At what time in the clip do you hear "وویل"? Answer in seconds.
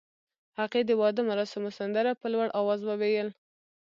2.85-3.27